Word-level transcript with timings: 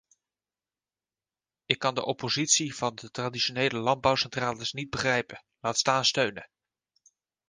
Ik 1.65 1.79
kan 1.79 1.95
de 1.95 2.05
oppositie 2.05 2.75
van 2.75 2.95
de 2.95 3.11
traditionele 3.11 3.77
landbouwcentrales 3.79 4.73
niet 4.73 4.89
begrijpen, 4.89 5.43
laat 5.59 5.77
staan 5.77 6.05
steunen. 6.05 6.49